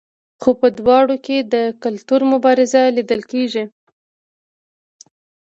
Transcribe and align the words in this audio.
خو 0.41 0.49
په 0.61 0.67
دواړو 0.79 1.15
کې 1.25 1.37
د 1.53 1.55
کلتور 1.83 2.21
مبارزه 2.33 2.81
لیدل 2.95 3.21
کیږي. 3.31 3.63